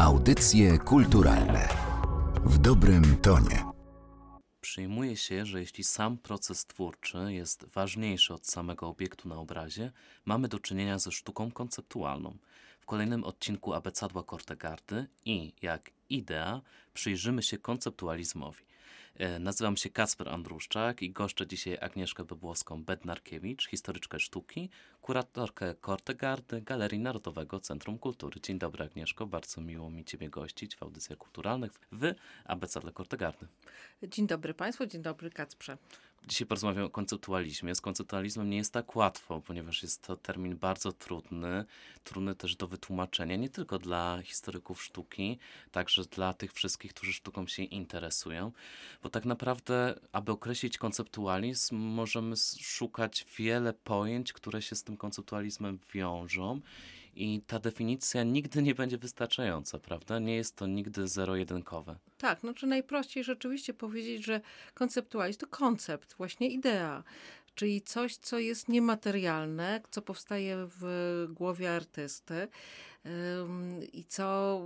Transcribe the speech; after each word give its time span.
Audycje 0.00 0.78
kulturalne 0.78 1.68
w 2.44 2.58
dobrym 2.58 3.16
tonie. 3.16 3.64
Przyjmuje 4.60 5.16
się, 5.16 5.46
że 5.46 5.60
jeśli 5.60 5.84
sam 5.84 6.18
proces 6.18 6.66
twórczy 6.66 7.18
jest 7.28 7.64
ważniejszy 7.64 8.34
od 8.34 8.46
samego 8.46 8.88
obiektu 8.88 9.28
na 9.28 9.36
obrazie, 9.36 9.92
mamy 10.24 10.48
do 10.48 10.58
czynienia 10.58 10.98
ze 10.98 11.12
sztuką 11.12 11.50
konceptualną. 11.50 12.36
W 12.80 12.86
kolejnym 12.86 13.24
odcinku 13.24 13.74
Abecadła 13.74 14.22
Kortegardy 14.22 15.06
i, 15.24 15.52
jak 15.62 15.90
idea, 16.10 16.60
przyjrzymy 16.94 17.42
się 17.42 17.58
konceptualizmowi. 17.58 18.69
E, 19.14 19.38
Nazywam 19.38 19.76
się 19.76 19.90
Kasper 19.90 20.28
Andruszczak 20.28 21.02
i 21.02 21.10
goszczę 21.10 21.46
dzisiaj 21.46 21.78
Agnieszkę 21.80 22.24
Bobłowską-Bednarkiewicz, 22.24 23.68
historyczkę 23.68 24.20
sztuki, 24.20 24.70
kuratorkę 25.00 25.74
Kortegardy 25.74 26.60
Galerii 26.62 26.98
Narodowego 26.98 27.60
Centrum 27.60 27.98
Kultury. 27.98 28.40
Dzień 28.40 28.58
dobry 28.58 28.84
Agnieszko, 28.84 29.26
bardzo 29.26 29.60
miło 29.60 29.90
mi 29.90 30.04
Ciebie 30.04 30.30
gościć 30.30 30.76
w 30.76 30.82
audycjach 30.82 31.18
kulturalnych 31.18 31.72
w 31.92 32.14
Abecadle 32.44 32.92
Kortegardy. 32.92 33.46
Dzień 34.02 34.26
dobry 34.26 34.54
Państwu, 34.54 34.86
dzień 34.86 35.02
dobry 35.02 35.30
Kacprze. 35.30 35.78
Dzisiaj 36.26 36.46
porozmawiamy 36.46 36.86
o 36.86 36.90
konceptualizmie. 36.90 37.74
Z 37.74 37.80
konceptualizmem 37.80 38.50
nie 38.50 38.56
jest 38.56 38.72
tak 38.72 38.96
łatwo, 38.96 39.40
ponieważ 39.40 39.82
jest 39.82 40.02
to 40.02 40.16
termin 40.16 40.56
bardzo 40.56 40.92
trudny, 40.92 41.64
trudny 42.04 42.34
też 42.34 42.56
do 42.56 42.66
wytłumaczenia, 42.66 43.36
nie 43.36 43.48
tylko 43.48 43.78
dla 43.78 44.22
historyków 44.22 44.82
sztuki, 44.82 45.38
także 45.70 46.04
dla 46.04 46.32
tych 46.32 46.52
wszystkich, 46.52 46.94
którzy 46.94 47.12
sztuką 47.12 47.46
się 47.46 47.62
interesują, 47.62 48.52
bo 49.02 49.10
tak 49.10 49.24
naprawdę, 49.24 50.00
aby 50.12 50.32
określić 50.32 50.78
konceptualizm, 50.78 51.76
możemy 51.76 52.36
szukać 52.60 53.26
wiele 53.38 53.72
pojęć, 53.72 54.32
które 54.32 54.62
się 54.62 54.76
z 54.76 54.84
tym 54.84 54.96
konceptualizmem 54.96 55.78
wiążą. 55.94 56.60
I 57.14 57.42
ta 57.46 57.58
definicja 57.58 58.22
nigdy 58.22 58.62
nie 58.62 58.74
będzie 58.74 58.98
wystarczająca, 58.98 59.78
prawda? 59.78 60.18
Nie 60.18 60.36
jest 60.36 60.56
to 60.56 60.66
nigdy 60.66 61.08
zero-jedynkowe. 61.08 61.96
Tak, 62.18 62.42
no 62.42 62.54
czy 62.54 62.66
najprościej 62.66 63.24
rzeczywiście 63.24 63.74
powiedzieć, 63.74 64.24
że 64.24 64.40
konceptualizm 64.74 65.38
to 65.38 65.46
koncept, 65.46 66.14
właśnie 66.14 66.48
idea, 66.48 67.02
czyli 67.54 67.82
coś, 67.82 68.16
co 68.16 68.38
jest 68.38 68.68
niematerialne, 68.68 69.80
co 69.90 70.02
powstaje 70.02 70.68
w 70.80 71.26
głowie 71.30 71.72
artysty 71.72 72.48
i 73.92 74.04
co 74.04 74.60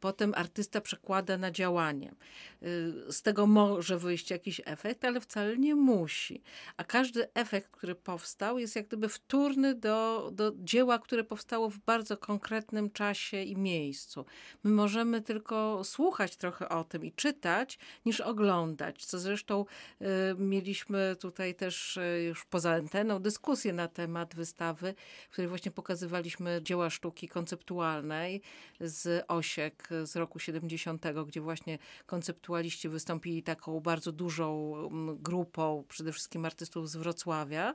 potem 0.00 0.32
artysta 0.36 0.80
przekłada 0.80 1.38
na 1.38 1.50
działanie. 1.50 2.14
Y, 2.62 3.12
z 3.12 3.22
tego 3.22 3.46
może 3.46 3.98
wyjść 3.98 4.30
jakiś 4.30 4.60
efekt, 4.64 5.04
ale 5.04 5.20
wcale 5.20 5.56
nie 5.56 5.74
musi. 5.74 6.42
A 6.76 6.84
każdy 6.84 7.32
efekt, 7.34 7.70
który 7.70 7.94
powstał, 7.94 8.58
jest 8.58 8.76
jak 8.76 8.86
gdyby 8.86 9.08
wtórny 9.08 9.74
do, 9.74 10.30
do 10.32 10.52
dzieła, 10.56 10.98
które 10.98 11.24
powstało 11.24 11.70
w 11.70 11.78
bardzo 11.78 12.16
konkretnym 12.16 12.90
czasie 12.90 13.42
i 13.42 13.56
miejscu. 13.56 14.24
My 14.64 14.70
możemy 14.70 15.22
tylko 15.22 15.84
słuchać 15.84 16.36
trochę 16.36 16.68
o 16.68 16.84
tym 16.84 17.04
i 17.04 17.12
czytać, 17.12 17.78
niż 18.04 18.20
oglądać, 18.20 19.06
co 19.06 19.18
zresztą 19.18 19.64
y, 20.00 20.04
mieliśmy 20.38 21.16
tutaj 21.20 21.54
też 21.54 21.96
y, 21.96 22.22
już 22.28 22.44
poza 22.44 22.72
anteną 22.72 23.18
dyskusję 23.18 23.72
na 23.72 23.88
temat 23.88 24.34
wystawy, 24.34 24.94
w 25.28 25.32
której 25.32 25.48
właśnie 25.48 25.70
pokazywaliśmy 25.70 26.60
dzieła 26.62 26.90
sztuki 26.90 27.28
konceptualnej 27.28 28.42
z 28.80 29.05
Osiek 29.28 29.88
z 30.04 30.16
roku 30.16 30.38
70, 30.38 31.04
gdzie 31.26 31.40
właśnie 31.40 31.78
konceptualiści 32.06 32.88
wystąpili 32.88 33.42
taką 33.42 33.80
bardzo 33.80 34.12
dużą 34.12 34.74
mm, 34.86 35.18
grupą, 35.22 35.84
przede 35.88 36.12
wszystkim 36.12 36.44
artystów 36.44 36.90
z 36.90 36.96
Wrocławia. 36.96 37.74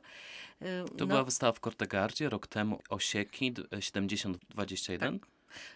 Y, 0.62 0.98
To 0.98 1.08
była 1.08 1.24
wystawa 1.24 1.52
w 1.52 1.60
Kortegardzie 1.60 2.30
rok 2.30 2.48
temu, 2.48 2.80
Osieki 2.90 3.54
7021. 3.80 5.20
Tak. 5.20 5.30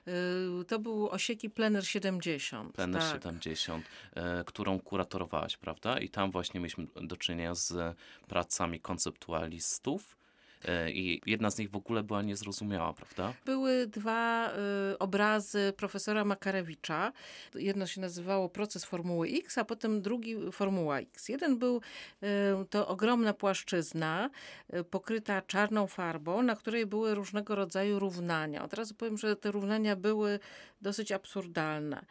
Y, 0.07 0.65
To 0.65 0.79
był 0.79 1.09
Osieki 1.09 1.49
Plener 1.49 1.87
70. 1.87 2.73
Plener 2.75 3.01
tak. 3.01 3.11
70, 3.11 3.85
e, 4.15 4.43
którą 4.43 4.79
kuratorowałaś, 4.79 5.57
prawda? 5.57 5.99
I 5.99 6.09
tam 6.09 6.31
właśnie 6.31 6.59
mieliśmy 6.59 6.87
do 7.01 7.17
czynienia 7.17 7.55
z 7.55 7.97
pracami 8.27 8.79
konceptualistów. 8.79 10.24
E, 10.67 10.91
I 10.91 11.21
jedna 11.25 11.51
z 11.51 11.57
nich 11.57 11.69
w 11.69 11.75
ogóle 11.75 12.03
była 12.03 12.21
niezrozumiała, 12.21 12.93
prawda? 12.93 13.33
Były 13.45 13.87
dwa 13.87 14.51
y, 14.93 14.97
obrazy 14.99 15.73
profesora 15.77 16.25
Makarewicza. 16.25 17.11
Jedno 17.55 17.87
się 17.87 18.01
nazywało 18.01 18.49
Proces 18.49 18.85
Formuły 18.85 19.27
X, 19.27 19.57
a 19.57 19.65
potem 19.65 20.01
drugi 20.01 20.35
Formuła 20.51 20.99
X. 20.99 21.29
Jeden 21.29 21.57
był 21.57 21.81
y, 22.23 22.27
to 22.69 22.87
ogromna 22.87 23.33
płaszczyzna 23.33 24.29
y, 24.73 24.83
pokryta 24.83 25.41
czarną 25.41 25.87
farbą, 25.87 26.43
na 26.43 26.55
której 26.55 26.85
były 26.85 27.15
różnego 27.15 27.55
rodzaju 27.55 27.99
równania. 27.99 28.63
Od 28.63 28.73
razu 28.73 28.95
powiem, 28.95 29.17
że 29.17 29.35
te 29.35 29.51
równania 29.51 29.95
były 29.95 30.39
dosyć 30.85 31.11
absurdalne. 31.11 32.05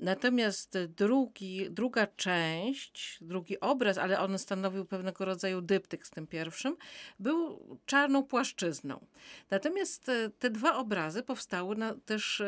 Natomiast 0.00 0.78
drugi, 0.96 1.70
druga 1.70 2.06
część, 2.06 3.18
drugi 3.20 3.60
obraz, 3.60 3.98
ale 3.98 4.20
on 4.20 4.38
stanowił 4.38 4.84
pewnego 4.84 5.24
rodzaju 5.24 5.60
dyptyk 5.60 6.06
z 6.06 6.10
tym 6.10 6.26
pierwszym, 6.26 6.76
był 7.18 7.60
czarną 7.86 8.22
płaszczyzną. 8.22 9.06
Natomiast 9.50 10.08
e, 10.08 10.30
te 10.38 10.50
dwa 10.50 10.76
obrazy 10.76 11.22
powstały 11.22 11.76
na, 11.76 11.94
też 11.94 12.42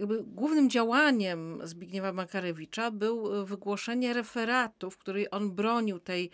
jakby 0.00 0.22
głównym 0.22 0.70
działaniem 0.70 1.60
Zbigniewa 1.64 2.12
Makarewicza 2.12 2.90
był 2.90 3.42
e, 3.42 3.44
wygłoszenie 3.44 4.12
referatu, 4.12 4.90
w 4.90 4.98
której 4.98 5.26
on 5.30 5.50
bronił 5.50 5.98
tej, 5.98 6.30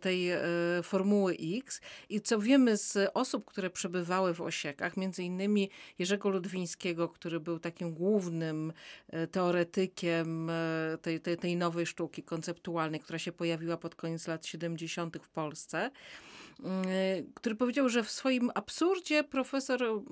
tej 0.00 0.30
e, 0.30 0.40
Formuły 0.82 1.36
X 1.58 1.80
i 2.08 2.20
co 2.20 2.40
wiemy 2.40 2.76
z 2.76 3.10
osób, 3.14 3.44
które 3.44 3.70
przebywały 3.70 4.34
w 4.34 4.40
Osiekach, 4.40 4.96
między 4.96 5.22
innymi 5.22 5.70
Jerzego 5.98 6.28
Ludwińskiego, 6.28 7.08
który 7.08 7.40
był 7.40 7.58
takim 7.58 7.94
głównym 7.94 8.72
e, 9.08 9.26
teoretykiem 9.26 10.50
tej, 11.02 11.20
tej, 11.20 11.36
tej 11.36 11.56
nowej 11.56 11.86
sztuki 11.86 12.22
konceptualnej, 12.22 13.00
która 13.00 13.18
się 13.18 13.32
pojawiła 13.32 13.76
pod 13.76 13.94
koniec 13.94 14.26
lat 14.26 14.46
70. 14.46 15.16
w 15.22 15.28
Polsce, 15.28 15.90
mm, 16.64 16.86
który 17.34 17.54
powiedział, 17.54 17.88
że 17.88 18.02
w 18.02 18.10
swoim 18.10 18.50
absurdzie 18.54 19.24
profesor 19.24 20.02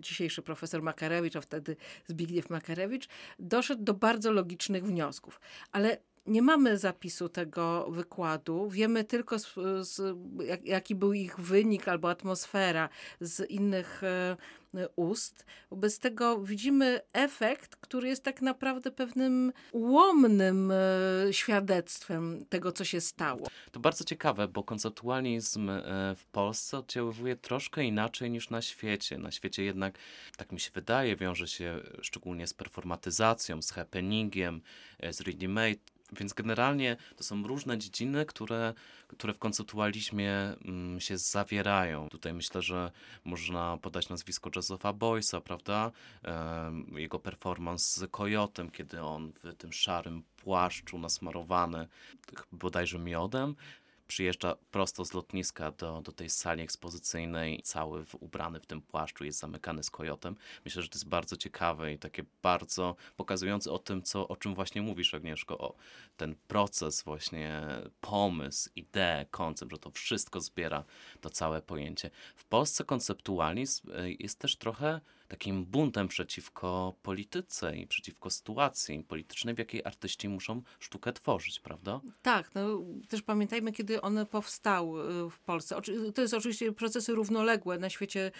dzisiejszy 0.00 0.42
profesor 0.42 0.82
Makarewicz, 0.82 1.36
a 1.36 1.40
wtedy 1.40 1.76
Zbigniew 2.06 2.50
Makarewicz, 2.50 3.08
doszedł 3.38 3.84
do 3.84 3.94
bardzo 3.94 4.32
logicznych 4.32 4.84
wniosków. 4.84 5.40
Ale 5.72 5.98
nie 6.28 6.42
mamy 6.42 6.78
zapisu 6.78 7.28
tego 7.28 7.90
wykładu. 7.90 8.68
Wiemy 8.70 9.04
tylko, 9.04 9.38
z, 9.38 9.54
z, 9.80 10.16
jak, 10.44 10.64
jaki 10.64 10.94
był 10.94 11.12
ich 11.12 11.40
wynik 11.40 11.88
albo 11.88 12.10
atmosfera 12.10 12.88
z 13.20 13.50
innych 13.50 14.02
e, 14.04 14.36
ust. 14.96 15.46
Bez 15.72 15.98
tego 15.98 16.42
widzimy 16.42 17.00
efekt, 17.12 17.76
który 17.76 18.08
jest 18.08 18.22
tak 18.24 18.42
naprawdę 18.42 18.90
pewnym 18.90 19.52
ułomnym 19.72 20.70
e, 20.70 21.32
świadectwem 21.32 22.44
tego, 22.48 22.72
co 22.72 22.84
się 22.84 23.00
stało. 23.00 23.46
To 23.72 23.80
bardzo 23.80 24.04
ciekawe, 24.04 24.48
bo 24.48 24.64
konceptualizm 24.64 25.70
e, 25.70 25.82
w 26.16 26.26
Polsce 26.26 26.78
oddziaływuje 26.78 27.36
troszkę 27.36 27.84
inaczej 27.84 28.30
niż 28.30 28.50
na 28.50 28.62
świecie. 28.62 29.18
Na 29.18 29.30
świecie 29.30 29.64
jednak, 29.64 29.98
tak 30.36 30.52
mi 30.52 30.60
się 30.60 30.70
wydaje, 30.74 31.16
wiąże 31.16 31.48
się 31.48 31.80
szczególnie 32.02 32.46
z 32.46 32.54
performatyzacją, 32.54 33.62
z 33.62 33.70
happeningiem, 33.70 34.60
z 35.10 35.20
ready-made. 35.20 35.97
Więc 36.12 36.32
generalnie 36.32 36.96
to 37.16 37.24
są 37.24 37.46
różne 37.46 37.78
dziedziny, 37.78 38.26
które, 38.26 38.74
które 39.08 39.34
w 39.34 39.38
konceptualizmie 39.38 40.32
mm, 40.64 41.00
się 41.00 41.18
zawierają. 41.18 42.08
Tutaj 42.08 42.34
myślę, 42.34 42.62
że 42.62 42.90
można 43.24 43.76
podać 43.76 44.08
nazwisko 44.08 44.50
Josepha 44.56 44.92
Boyce'a, 44.92 45.40
prawda? 45.40 45.90
Jego 46.92 47.18
performance 47.18 48.00
z 48.00 48.10
Kojotem, 48.10 48.70
kiedy 48.70 49.02
on 49.02 49.32
w 49.32 49.54
tym 49.54 49.72
szarym 49.72 50.22
płaszczu 50.36 50.98
nasmarowany 50.98 51.88
bodajże 52.52 52.98
miodem 52.98 53.54
przyjeżdża 54.08 54.56
prosto 54.70 55.04
z 55.04 55.12
lotniska 55.12 55.70
do, 55.70 56.02
do 56.02 56.12
tej 56.12 56.30
sali 56.30 56.62
ekspozycyjnej, 56.62 57.62
cały 57.62 58.04
w, 58.04 58.14
ubrany 58.14 58.60
w 58.60 58.66
tym 58.66 58.82
płaszczu, 58.82 59.24
jest 59.24 59.38
zamykany 59.38 59.82
z 59.82 59.90
kojotem. 59.90 60.36
Myślę, 60.64 60.82
że 60.82 60.88
to 60.88 60.94
jest 60.94 61.08
bardzo 61.08 61.36
ciekawe 61.36 61.92
i 61.92 61.98
takie 61.98 62.24
bardzo 62.42 62.96
pokazujące 63.16 63.72
o 63.72 63.78
tym, 63.78 64.02
co, 64.02 64.28
o 64.28 64.36
czym 64.36 64.54
właśnie 64.54 64.82
mówisz, 64.82 65.14
Agnieszko, 65.14 65.58
o 65.58 65.74
ten 66.16 66.34
proces 66.48 67.02
właśnie, 67.02 67.62
pomysł, 68.00 68.70
ideę, 68.76 69.26
koncept, 69.30 69.72
że 69.72 69.78
to 69.78 69.90
wszystko 69.90 70.40
zbiera 70.40 70.84
to 71.20 71.30
całe 71.30 71.62
pojęcie. 71.62 72.10
W 72.36 72.44
Polsce 72.44 72.84
konceptualizm 72.84 73.90
y, 73.90 74.16
jest 74.18 74.38
też 74.38 74.56
trochę 74.56 75.00
takim 75.28 75.64
buntem 75.64 76.08
przeciwko 76.08 76.94
polityce 77.02 77.76
i 77.76 77.86
przeciwko 77.86 78.30
sytuacji 78.30 79.04
politycznej, 79.04 79.54
w 79.54 79.58
jakiej 79.58 79.84
artyści 79.84 80.28
muszą 80.28 80.62
sztukę 80.80 81.12
tworzyć, 81.12 81.60
prawda? 81.60 82.00
Tak, 82.22 82.54
no 82.54 82.80
też 83.08 83.22
pamiętajmy, 83.22 83.72
kiedy 83.72 83.97
one 84.02 84.26
powstały 84.26 85.30
w 85.30 85.40
Polsce. 85.40 85.76
To 86.14 86.22
jest 86.22 86.34
oczywiście 86.34 86.72
procesy 86.72 87.12
równoległe. 87.12 87.78
Na 87.78 87.90
świecie 87.90 88.30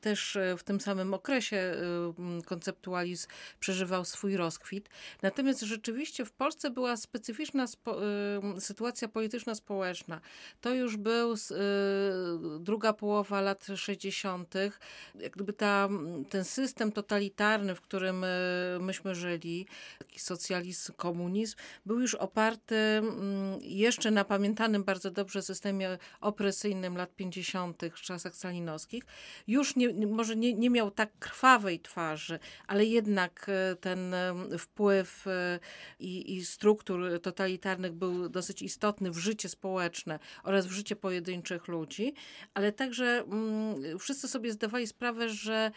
też 0.00 0.38
w 0.58 0.62
tym 0.62 0.80
samym 0.80 1.14
okresie 1.14 1.74
konceptualizm 2.46 3.28
przeżywał 3.60 4.04
swój 4.04 4.36
rozkwit. 4.36 4.88
Natomiast 5.22 5.60
rzeczywiście 5.60 6.24
w 6.24 6.32
Polsce 6.32 6.70
była 6.70 6.96
specyficzna 6.96 7.66
sytuacja 8.58 9.08
polityczno-społeczna. 9.08 10.20
To 10.60 10.74
już 10.74 10.96
był 10.96 11.34
druga 12.60 12.92
połowa 12.92 13.40
lat 13.40 13.66
60. 13.76 14.54
Jak 15.14 15.32
gdyby 15.32 15.52
ta, 15.52 15.88
ten 16.30 16.44
system 16.44 16.92
totalitarny, 16.92 17.74
w 17.74 17.80
którym 17.80 18.24
myśmy 18.80 19.14
żyli, 19.14 19.66
taki 19.98 20.18
socjalizm, 20.18 20.92
komunizm, 20.92 21.56
był 21.86 22.00
już 22.00 22.14
oparty 22.14 23.02
jeszcze 23.60 24.10
na 24.10 24.24
pamiętanym 24.24 24.84
bardzo 24.92 25.10
dobrze 25.10 25.42
systemie 25.42 25.98
opresyjnym 26.20 26.96
lat 26.96 27.16
50. 27.16 27.82
w 27.96 28.00
czasach 28.00 28.34
stalinowskich. 28.34 29.04
Już 29.46 29.76
nie, 29.76 30.06
może 30.06 30.36
nie, 30.36 30.54
nie 30.54 30.70
miał 30.70 30.90
tak 30.90 31.10
krwawej 31.18 31.80
twarzy, 31.80 32.38
ale 32.66 32.84
jednak 32.84 33.46
e, 33.48 33.76
ten 33.76 34.14
wpływ 34.58 35.26
e, 35.26 35.58
i, 36.00 36.36
i 36.36 36.44
struktur 36.44 37.20
totalitarnych 37.22 37.92
był 37.92 38.28
dosyć 38.28 38.62
istotny 38.62 39.10
w 39.10 39.18
życie 39.18 39.48
społeczne 39.48 40.18
oraz 40.44 40.66
w 40.66 40.70
życie 40.70 40.96
pojedynczych 40.96 41.68
ludzi, 41.68 42.14
ale 42.54 42.72
także 42.72 43.24
mm, 43.26 43.98
wszyscy 43.98 44.28
sobie 44.28 44.52
zdawali 44.52 44.86
sprawę, 44.86 45.28
że 45.28 45.70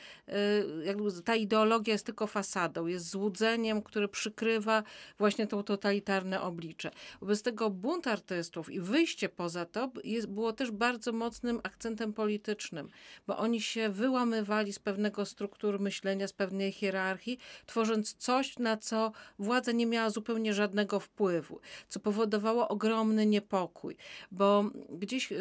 y, 1.17 1.21
ta 1.25 1.35
ideologia 1.35 1.93
jest 1.93 2.05
tylko 2.05 2.27
fasadą, 2.27 2.85
jest 2.85 3.09
złudzeniem, 3.09 3.81
które 3.81 4.07
przykrywa 4.07 4.83
właśnie 5.17 5.47
to 5.47 5.63
totalitarne 5.63 6.41
oblicze. 6.41 6.91
Wobec 7.21 7.41
tego 7.41 7.69
bunt 7.69 8.07
artystów 8.07 8.69
i 8.69 8.79
wyjście 8.79 9.04
poza 9.35 9.65
to 9.65 9.91
jest, 10.03 10.27
było 10.27 10.53
też 10.53 10.71
bardzo 10.71 11.11
mocnym 11.11 11.59
akcentem 11.63 12.13
politycznym, 12.13 12.89
bo 13.27 13.37
oni 13.37 13.61
się 13.61 13.89
wyłamywali 13.89 14.73
z 14.73 14.79
pewnego 14.79 15.25
struktur 15.25 15.79
myślenia, 15.79 16.27
z 16.27 16.33
pewnej 16.33 16.71
hierarchii, 16.71 17.37
tworząc 17.65 18.13
coś, 18.13 18.59
na 18.59 18.77
co 18.77 19.11
władza 19.39 19.71
nie 19.71 19.85
miała 19.85 20.09
zupełnie 20.09 20.53
żadnego 20.53 20.99
wpływu, 20.99 21.59
co 21.89 21.99
powodowało 21.99 22.67
ogromny 22.67 23.25
niepokój, 23.25 23.97
bo 24.31 24.65
gdzieś 24.89 25.31
y, 25.31 25.37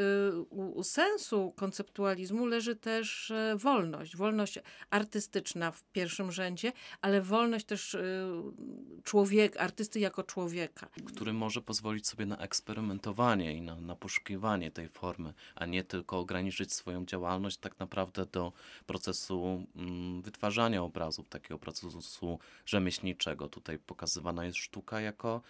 u, 0.51 0.83
sensu 0.83 1.53
konceptualizmu 1.57 2.47
leży 2.47 2.77
też 2.77 3.31
y, 3.31 3.57
wolność, 3.57 4.17
wolność 4.17 4.59
artystyczna 4.91 5.71
w 5.71 5.83
pierwszym 5.83 6.33
rzędzie, 6.33 6.73
ale 7.01 7.23
wolność 7.23 7.67
też 7.67 7.95
y, 7.95 8.25
człowieka, 9.05 9.61
artysty 9.61 10.01
jako 10.01 10.23
człowieka. 10.23 10.89
Który 11.07 11.33
może 11.33 11.63
pozwolić 11.63 12.07
sobie 12.07 12.27
na 12.27 12.39
eksperymentowanie 12.39 13.54
i 13.55 13.63
na, 13.63 13.81
na 13.81 13.97
poszukiwanie 13.97 14.71
tej 14.71 14.89
formy, 14.89 15.35
a 15.55 15.67
nie 15.67 15.85
tylko 15.85 16.19
ograniczyć 16.19 16.73
swoją 16.73 17.07
działalność 17.07 17.57
tak 17.57 17.79
naprawdę 17.79 18.27
do 18.27 18.53
procesu 18.87 19.67
mm, 19.77 20.23
wytwarzania 20.23 20.83
obrazów, 20.83 21.29
takiego 21.29 21.59
procesu 21.59 22.39
rzemieślniczego. 22.67 23.49
Tutaj 23.49 23.79
pokazywana 23.79 24.45
jest 24.45 24.59
sztuka 24.59 25.01
jako 25.01 25.41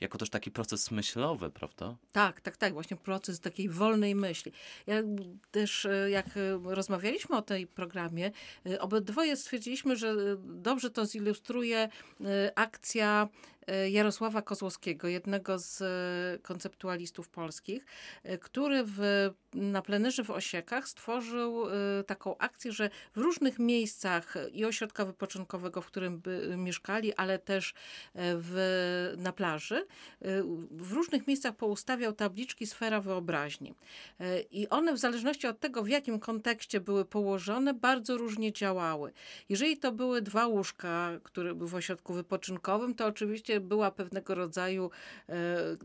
jako 0.00 0.18
też 0.18 0.30
taki 0.30 0.50
proces 0.50 0.90
myślowy, 0.90 1.50
prawda? 1.50 1.96
Tak, 2.12 2.40
tak, 2.40 2.56
tak, 2.56 2.72
właśnie 2.72 2.96
proces 2.96 3.40
takiej 3.40 3.68
wolnej 3.68 4.14
myśli. 4.14 4.52
Ja 4.86 5.02
też, 5.50 5.86
e, 5.86 6.10
jak 6.10 6.26
e, 6.26 6.58
rozmawialiśmy 6.64 7.36
o 7.36 7.42
tej 7.42 7.66
programie, 7.66 8.30
e, 8.66 8.80
obydwoje 8.80 9.36
stwierdziliśmy, 9.36 9.96
że 9.96 10.14
dobrze 10.38 10.90
to 10.90 11.06
zilustruje 11.06 11.88
akcja 12.54 13.28
Jarosława 13.90 14.42
Kozłowskiego, 14.42 15.08
jednego 15.08 15.58
z 15.58 15.82
konceptualistów 16.42 17.28
polskich, 17.28 17.86
który 18.40 18.84
w, 18.86 19.30
na 19.54 19.82
plenerze 19.82 20.24
w 20.24 20.30
Osiekach 20.30 20.88
stworzył 20.88 21.64
taką 22.06 22.38
akcję, 22.38 22.72
że 22.72 22.90
w 23.14 23.18
różnych 23.18 23.58
miejscach 23.58 24.34
i 24.52 24.64
ośrodka 24.64 25.04
wypoczynkowego, 25.04 25.80
w 25.80 25.86
którym 25.86 26.22
mieszkali, 26.56 27.14
ale 27.14 27.38
też 27.38 27.74
w, 28.14 29.14
na 29.18 29.32
plaży, 29.32 29.86
w 30.70 30.92
różnych 30.92 31.26
miejscach 31.26 31.56
poustawiał 31.56 32.12
tabliczki 32.12 32.66
Sfera 32.66 33.00
Wyobraźni. 33.00 33.74
I 34.50 34.68
one 34.68 34.92
w 34.92 34.98
zależności 34.98 35.46
od 35.46 35.60
tego, 35.60 35.82
w 35.82 35.88
jakim 35.88 36.20
kontekście 36.20 36.80
były 36.80 37.04
położone, 37.04 37.74
bardzo 37.74 38.16
różnie 38.16 38.52
działały. 38.52 39.12
Jeżeli 39.48 39.76
to 39.76 39.92
były 39.92 40.22
dwa 40.22 40.46
łóżka, 40.46 41.10
które 41.22 41.54
były 41.54 41.70
w 41.70 41.74
ośrodku 41.74 42.12
wypoczynkowym, 42.14 42.94
to 42.94 43.06
oczywiście 43.06 43.53
była 43.60 43.90
pewnego 43.90 44.34
rodzaju, 44.34 44.90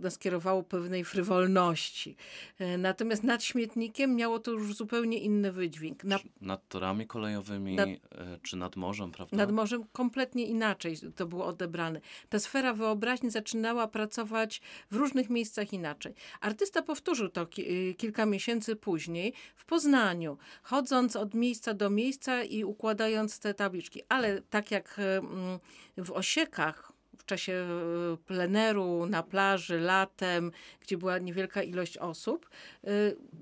e, 0.03 0.11
skierowało 0.11 0.63
pewnej 0.63 1.05
frywolności. 1.05 2.15
E, 2.59 2.77
natomiast 2.77 3.23
nad 3.23 3.43
śmietnikiem 3.43 4.15
miało 4.15 4.39
to 4.39 4.51
już 4.51 4.75
zupełnie 4.75 5.17
inny 5.17 5.51
wydźwięk. 5.51 6.03
Na, 6.03 6.19
nad 6.41 6.67
torami 6.67 7.07
kolejowymi, 7.07 7.75
nad, 7.75 7.89
e, 7.89 7.99
czy 8.43 8.57
nad 8.57 8.75
morzem, 8.75 9.11
prawda? 9.11 9.37
Nad 9.37 9.51
morzem 9.51 9.83
kompletnie 9.91 10.45
inaczej 10.45 10.97
to 11.15 11.25
było 11.25 11.45
odebrane. 11.45 12.01
Ta 12.29 12.39
sfera 12.39 12.73
wyobraźni 12.73 13.31
zaczynała 13.31 13.87
pracować 13.87 14.61
w 14.91 14.95
różnych 14.95 15.29
miejscach 15.29 15.73
inaczej. 15.73 16.13
Artysta 16.41 16.81
powtórzył 16.81 17.29
to 17.29 17.47
y, 17.59 17.95
kilka 17.97 18.25
miesięcy 18.25 18.75
później 18.75 19.33
w 19.55 19.65
Poznaniu, 19.65 20.37
chodząc 20.63 21.15
od 21.15 21.33
miejsca 21.33 21.73
do 21.73 21.89
miejsca 21.89 22.43
i 22.43 22.63
układając 22.63 23.39
te 23.39 23.53
tabliczki. 23.53 24.01
Ale 24.09 24.41
tak 24.41 24.71
jak 24.71 24.99
mm, 24.99 25.59
w 25.97 26.11
Osiekach, 26.11 26.88
czasie 27.29 27.53
e, 27.53 28.17
pleneru, 28.17 29.05
na 29.05 29.23
plaży, 29.23 29.79
latem, 29.79 30.51
gdzie 30.81 30.97
była 30.97 31.17
niewielka 31.17 31.63
ilość 31.63 31.97
osób, 31.97 32.49
e, 32.83 32.89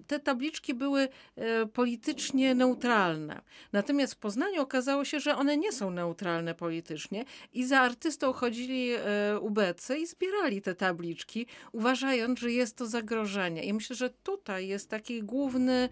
te 0.08 0.20
tabliczki 0.20 0.74
były 0.74 1.08
e, 1.36 1.66
politycznie 1.66 2.56
neutralne. 2.56 3.42
Natomiast 3.74 4.14
w 4.14 4.18
Poznaniu 4.18 4.62
okazało 4.62 5.06
się, 5.06 5.20
że 5.20 5.36
one 5.36 5.58
nie 5.58 5.72
są 5.72 5.92
neutralne 5.92 6.56
politycznie 6.56 7.26
i 7.54 7.66
za 7.66 7.80
artystą 7.80 8.34
chodzili 8.34 8.92
ubecy 9.42 9.98
i 9.98 10.08
zbierali 10.08 10.62
te 10.62 10.76
tabliczki, 10.76 11.48
uważając, 11.72 12.40
że 12.40 12.52
jest 12.52 12.78
to 12.78 12.86
zagrożenie. 12.86 13.64
I 13.64 13.74
myślę, 13.74 13.96
że 13.96 14.10
tutaj 14.10 14.68
jest 14.68 14.90
taki 14.90 15.24
główny, 15.24 15.90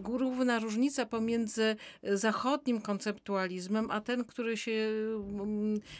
główna 0.00 0.58
różnica 0.58 1.06
pomiędzy 1.06 1.76
zachodnim 2.02 2.80
konceptualizmem, 2.80 3.90
a 3.90 4.00
ten, 4.00 4.24
który 4.24 4.56
się 4.56 4.92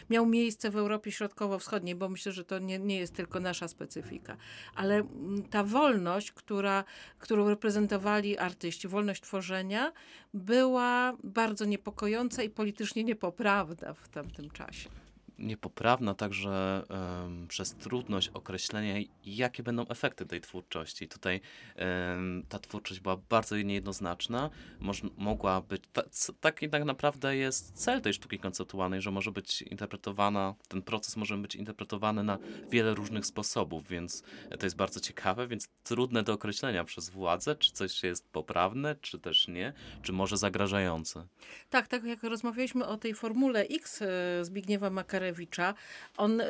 miał 0.09 0.25
miejsce 0.25 0.69
w 0.69 0.77
Europie 0.77 0.92
Europie 0.93 1.11
Środkowo-Wschodniej, 1.11 1.95
bo 1.95 2.09
myślę, 2.09 2.31
że 2.31 2.45
to 2.45 2.59
nie, 2.59 2.79
nie 2.79 2.97
jest 2.97 3.15
tylko 3.15 3.39
nasza 3.39 3.67
specyfika, 3.67 4.37
ale 4.75 4.95
mm, 4.95 5.43
ta 5.43 5.63
wolność, 5.63 6.31
która, 6.31 6.83
którą 7.19 7.49
reprezentowali 7.49 8.37
artyści, 8.37 8.87
wolność 8.87 9.21
tworzenia, 9.21 9.91
była 10.33 11.13
bardzo 11.23 11.65
niepokojąca 11.65 12.43
i 12.43 12.49
politycznie 12.49 13.03
niepoprawna 13.03 13.93
w 13.93 14.09
tamtym 14.09 14.49
czasie 14.49 15.02
niepoprawna 15.39 16.13
także 16.13 16.83
um, 16.89 17.47
przez 17.47 17.75
trudność 17.75 18.29
określenia, 18.29 18.93
jakie 19.25 19.63
będą 19.63 19.87
efekty 19.87 20.25
tej 20.25 20.41
twórczości. 20.41 21.07
Tutaj 21.07 21.41
um, 21.77 22.43
ta 22.49 22.59
twórczość 22.59 22.99
była 22.99 23.17
bardzo 23.17 23.57
niejednoznaczna. 23.57 24.49
Moż, 24.79 25.01
mogła 25.17 25.61
być, 25.61 25.83
ta, 25.93 26.03
taki 26.39 26.69
tak 26.69 26.83
naprawdę 26.83 27.35
jest 27.35 27.71
cel 27.73 28.01
tej 28.01 28.13
sztuki 28.13 28.39
konceptualnej, 28.39 29.01
że 29.01 29.11
może 29.11 29.31
być 29.31 29.61
interpretowana, 29.61 30.55
ten 30.67 30.81
proces 30.81 31.17
może 31.17 31.37
być 31.37 31.55
interpretowany 31.55 32.23
na 32.23 32.37
wiele 32.69 32.93
różnych 32.93 33.25
sposobów, 33.25 33.87
więc 33.87 34.23
to 34.59 34.65
jest 34.65 34.75
bardzo 34.75 34.99
ciekawe, 34.99 35.47
więc 35.47 35.67
trudne 35.83 36.23
do 36.23 36.33
określenia 36.33 36.83
przez 36.83 37.09
władzę, 37.09 37.55
czy 37.55 37.71
coś 37.71 38.03
jest 38.03 38.29
poprawne, 38.29 38.95
czy 39.01 39.19
też 39.19 39.47
nie, 39.47 39.73
czy 40.01 40.13
może 40.13 40.37
zagrażające. 40.37 41.27
Tak, 41.69 41.87
tak 41.87 42.03
jak 42.03 42.23
rozmawialiśmy 42.23 42.85
o 42.85 42.97
tej 42.97 43.13
formule 43.13 43.61
X 43.61 44.01
e, 44.01 44.45
Zbigniewa 44.45 44.89
Makarewicza, 45.23 45.73
on 46.17 46.41
y, 46.41 46.45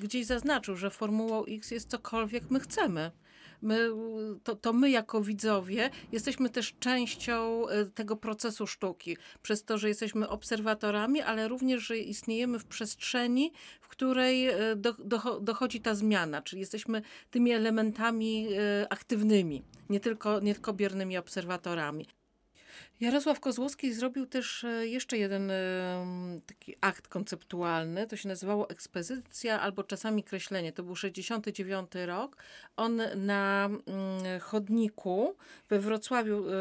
gdzieś 0.00 0.26
zaznaczył, 0.26 0.76
że 0.76 0.90
Formułą 0.90 1.44
X 1.44 1.70
jest 1.70 1.90
cokolwiek 1.90 2.50
my 2.50 2.60
chcemy. 2.60 3.10
My, 3.62 3.88
to, 4.44 4.56
to 4.56 4.72
my 4.72 4.90
jako 4.90 5.22
widzowie 5.22 5.90
jesteśmy 6.12 6.50
też 6.50 6.74
częścią 6.80 7.68
y, 7.68 7.90
tego 7.90 8.16
procesu 8.16 8.66
sztuki, 8.66 9.16
przez 9.42 9.64
to, 9.64 9.78
że 9.78 9.88
jesteśmy 9.88 10.28
obserwatorami, 10.28 11.20
ale 11.20 11.48
również, 11.48 11.82
że 11.82 11.98
istniejemy 11.98 12.58
w 12.58 12.64
przestrzeni, 12.64 13.52
w 13.80 13.88
której 13.88 14.50
y, 14.50 14.76
do, 14.76 14.92
do, 14.92 15.40
dochodzi 15.40 15.80
ta 15.80 15.94
zmiana, 15.94 16.42
czyli 16.42 16.60
jesteśmy 16.60 17.02
tymi 17.30 17.52
elementami 17.52 18.48
y, 18.82 18.88
aktywnymi, 18.88 19.62
nie 19.88 20.00
tylko, 20.00 20.40
nie 20.40 20.54
tylko 20.54 20.72
biernymi 20.72 21.18
obserwatorami. 21.18 22.06
Jarosław 23.00 23.40
Kozłowski 23.40 23.92
zrobił 23.92 24.26
też 24.26 24.64
e, 24.64 24.86
jeszcze 24.86 25.18
jeden 25.18 25.50
e, 25.50 26.06
taki 26.46 26.74
akt 26.80 27.08
konceptualny. 27.08 28.06
To 28.06 28.16
się 28.16 28.28
nazywało 28.28 28.70
ekspozycja 28.70 29.60
albo 29.60 29.84
czasami 29.84 30.24
kreślenie. 30.24 30.72
To 30.72 30.82
był 30.82 30.96
69 30.96 31.90
rok. 32.06 32.36
On 32.76 33.02
na 33.16 33.64
mm, 33.66 34.40
chodniku 34.40 35.36
we 35.68 35.78
Wrocławiu, 35.78 36.48
e, 36.48 36.52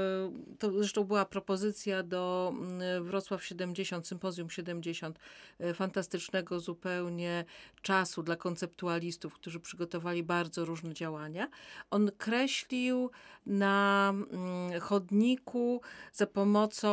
to 0.60 0.72
zresztą 0.72 1.04
była 1.04 1.26
propozycja 1.26 2.04
do 2.04 2.54
mm, 2.56 3.04
Wrocław 3.04 3.46
70, 3.46 4.08
Sympozjum 4.08 4.50
70, 4.50 5.20
fantastycznego 5.74 6.60
zupełnie 6.60 7.46
czasu 7.82 8.24
dla 8.24 8.36
konceptualistów, 8.36 9.34
którzy 9.34 9.60
przygotowali 9.60 10.24
bardzo 10.24 10.66
różne 10.66 10.94
działania. 10.94 11.50
On 11.92 12.12
kreślił 12.18 13.12
na 13.46 14.14
mm, 14.14 14.82
chodniku 14.82 15.82
za 16.26 16.32
pomocą 16.32 16.90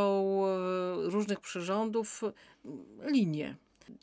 e, 0.47 1.11
różnych 1.11 1.41
przyrządów 1.41 2.21
linie 3.05 3.57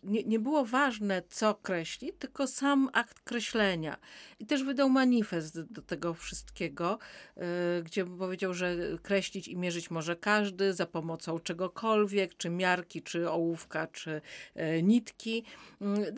nie, 0.04 0.24
nie 0.24 0.40
było 0.40 0.66
ważne, 0.66 1.24
co 1.30 1.56
kreśli, 1.56 2.14
tylko 2.14 2.48
sam 2.48 2.90
akt 2.94 3.20
kreślenia. 3.20 3.98
I 4.40 4.46
też 4.46 4.64
wydał 4.64 4.90
manifest 4.90 5.62
do 5.62 5.82
tego 5.82 6.14
wszystkiego, 6.14 7.00
yy, 7.38 7.44
gdzie 7.84 8.06
powiedział, 8.06 8.54
że 8.54 8.76
kreślić 9.04 9.48
i 9.48 9.58
mierzyć 9.58 9.92
może 9.92 10.16
każdy 10.16 10.74
za 10.74 10.86
pomocą 10.86 11.40
czegokolwiek, 11.40 12.38
czy 12.38 12.50
miarki, 12.50 13.02
czy 13.02 13.30
ołówka, 13.30 13.88
czy 13.88 14.22
yy, 14.56 14.84
nitki. 14.84 15.44
Yy, 15.82 16.16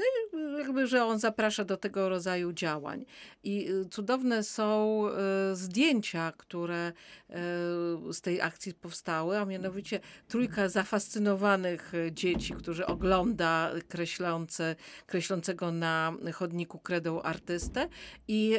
jakby, 0.57 0.87
że 0.87 1.05
on 1.05 1.19
zaprasza 1.19 1.65
do 1.65 1.77
tego 1.77 2.09
rodzaju 2.09 2.53
działań. 2.53 3.05
I 3.43 3.69
cudowne 3.91 4.43
są 4.43 5.03
zdjęcia, 5.53 6.33
które 6.37 6.93
z 8.11 8.21
tej 8.21 8.41
akcji 8.41 8.73
powstały, 8.73 9.37
a 9.37 9.45
mianowicie 9.45 9.99
trójka 10.27 10.69
zafascynowanych 10.69 11.91
dzieci, 12.11 12.53
którzy 12.53 12.85
ogląda 12.85 13.60
kreślące, 13.87 14.75
kreślącego 15.05 15.71
na 15.71 16.13
chodniku 16.33 16.79
kredą 16.79 17.21
artystę 17.21 17.89
i 18.27 18.57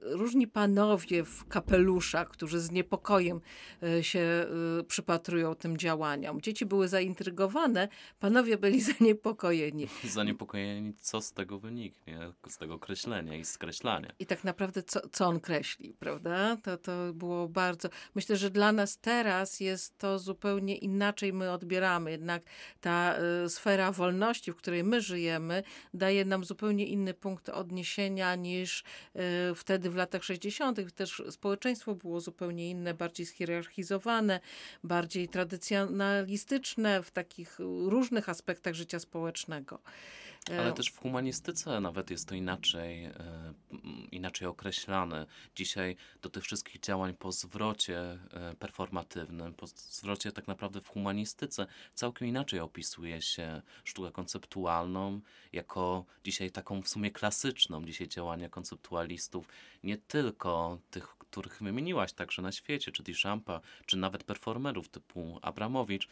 różni 0.00 0.46
panowie 0.46 1.24
w 1.24 1.48
kapeluszach, 1.48 2.28
którzy 2.28 2.60
z 2.60 2.70
niepokojem 2.70 3.40
y, 3.82 4.04
się 4.04 4.46
y, 4.80 4.84
przypatrują 4.84 5.54
tym 5.54 5.76
działaniom. 5.76 6.40
Dzieci 6.40 6.66
były 6.66 6.88
zaintrygowane, 6.88 7.88
panowie 8.20 8.58
byli 8.58 8.80
zaniepokojeni. 8.92 9.88
Zaniepokojeni, 10.04 10.94
co 11.00 11.20
z 11.20 11.32
tego 11.32 11.58
wyniknie, 11.58 12.32
z 12.48 12.58
tego 12.58 12.78
kreślenia 12.78 13.36
i 13.36 13.44
skreślania. 13.44 14.12
I 14.18 14.26
tak 14.26 14.44
naprawdę, 14.44 14.82
co, 14.82 15.00
co 15.12 15.26
on 15.26 15.40
kreśli, 15.40 15.94
prawda? 15.98 16.56
To, 16.56 16.76
to 16.76 16.92
było 17.14 17.48
bardzo... 17.48 17.88
Myślę, 18.14 18.36
że 18.36 18.50
dla 18.50 18.72
nas 18.72 18.98
teraz 18.98 19.60
jest 19.60 19.98
to 19.98 20.18
zupełnie 20.18 20.76
inaczej 20.76 21.32
my 21.32 21.50
odbieramy. 21.50 22.10
Jednak 22.10 22.42
ta 22.80 23.16
y, 23.44 23.48
sfera 23.48 23.92
wolności, 24.00 24.52
w 24.52 24.56
której 24.56 24.84
my 24.84 25.00
żyjemy, 25.00 25.62
daje 25.94 26.24
nam 26.24 26.44
zupełnie 26.44 26.86
inny 26.86 27.14
punkt 27.14 27.48
odniesienia 27.48 28.34
niż 28.34 28.80
y, 28.80 29.54
wtedy 29.54 29.90
w 29.90 29.96
latach 29.96 30.24
60. 30.24 30.94
Też 30.94 31.22
społeczeństwo 31.30 31.94
było 31.94 32.20
zupełnie 32.20 32.70
inne, 32.70 32.94
bardziej 32.94 33.26
schierarchizowane, 33.26 34.40
bardziej 34.84 35.28
tradycjonalistyczne 35.28 37.02
w 37.02 37.10
takich 37.10 37.58
różnych 37.94 38.28
aspektach 38.28 38.74
życia 38.74 38.98
społecznego. 38.98 39.78
Ale 40.58 40.70
e, 40.70 40.72
też 40.72 40.88
w 40.88 40.98
humanistyce 40.98 41.80
nawet 41.80 42.10
jest 42.10 42.28
to 42.28 42.34
inaczej, 42.34 43.04
e, 43.04 43.12
inaczej 44.10 44.48
określane. 44.48 45.26
Dzisiaj 45.56 45.96
do 46.22 46.30
tych 46.30 46.44
wszystkich 46.44 46.80
działań 46.80 47.14
po 47.14 47.32
zwrocie 47.32 48.00
e, 48.00 48.54
performatywnym, 48.58 49.54
po 49.54 49.66
zwrocie 49.66 50.32
tak 50.32 50.46
naprawdę 50.46 50.80
w 50.80 50.88
humanistyce 50.88 51.66
całkiem 51.94 52.28
inaczej 52.28 52.60
opisuje 52.60 53.22
się 53.22 53.62
sztukę 53.84 54.10
konceptualną 54.12 55.20
jako 55.52 56.04
dzisiaj 56.24 56.50
taką 56.50 56.82
w 56.82 56.88
sumie 56.88 57.10
klasyczną. 57.10 57.84
Dzisiaj 57.84 58.08
działania 58.08 58.48
konceptualistów, 58.48 59.48
nie 59.84 59.96
tylko 59.96 60.78
tych 60.90 61.19
których 61.30 61.62
wymieniłaś 61.62 62.12
także 62.12 62.42
na 62.42 62.52
świecie, 62.52 62.92
czy 62.92 63.02
Duchampa, 63.02 63.60
czy 63.86 63.96
nawet 63.96 64.24
performerów 64.24 64.88
typu 64.88 65.38
Abramowicz, 65.42 66.08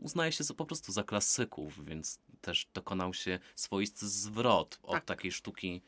uznaje 0.00 0.32
się 0.32 0.44
po 0.56 0.66
prostu 0.66 0.92
za 0.92 1.02
klasyków, 1.02 1.84
więc 1.84 2.18
też 2.40 2.66
dokonał 2.74 3.14
się 3.14 3.38
swoisty 3.54 4.08
zwrot 4.08 4.78
od 4.82 4.92
tak. 4.92 5.04
takiej 5.04 5.32
sztuki 5.32 5.82